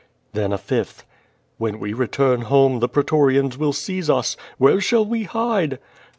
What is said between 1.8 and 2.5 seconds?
return